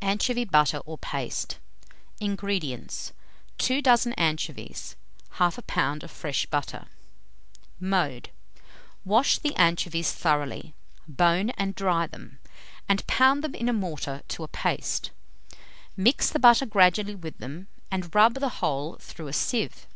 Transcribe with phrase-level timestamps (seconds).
[0.00, 1.58] ANCHOVY BUTTER OR PASTE.
[2.20, 2.30] 227.
[2.30, 3.12] INGREDIENTS.
[3.58, 4.94] 2 dozen anchovies,
[5.38, 6.02] 1/2 lb.
[6.04, 6.86] of fresh butter.
[7.80, 8.30] Mode.
[9.04, 10.76] Wash the anchovies thoroughly;
[11.08, 12.38] bone and dry them,
[12.88, 15.10] and pound them in a mortar to a paste.
[15.96, 19.88] Mix the butter gradually with them, and rub the whole through a sieve.